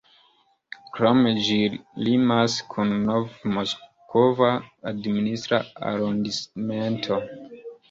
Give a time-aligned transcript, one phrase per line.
[0.95, 1.57] Krome, ĝi
[2.07, 4.51] limas kun Nov-Moskva
[4.95, 7.23] administra arondismento.